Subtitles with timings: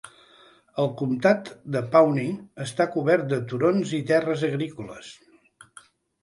[0.83, 5.13] El comtat de Pawnee està cobert de turons i terres agrícoles.